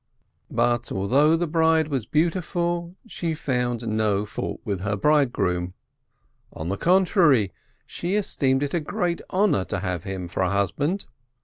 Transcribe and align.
But 0.49 0.91
although 0.91 1.35
the 1.35 1.45
bride 1.45 1.89
was 1.89 2.07
beautiful, 2.07 2.95
she 3.05 3.35
found 3.35 3.87
no 3.87 4.25
fault 4.25 4.59
with 4.65 4.79
her 4.81 4.95
bridegroom; 4.95 5.75
on 6.51 6.69
the 6.69 6.75
contrary, 6.77 7.53
she 7.85 8.15
es 8.15 8.35
teemed 8.35 8.63
it 8.63 8.73
a 8.73 8.79
great 8.79 9.21
honor 9.29 9.63
to 9.65 9.81
have 9.81 10.03
him 10.03 10.27
for 10.27 10.41
a 10.41 10.49
husband. 10.49 11.05